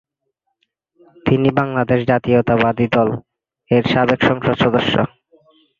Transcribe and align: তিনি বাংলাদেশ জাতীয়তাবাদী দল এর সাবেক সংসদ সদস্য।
তিনি 1.25 1.49
বাংলাদেশ 1.59 1.99
জাতীয়তাবাদী 2.07 2.87
দল 2.95 3.09
এর 3.71 3.83
সাবেক 3.91 4.19
সংসদ 4.29 4.55
সদস্য। 4.63 4.93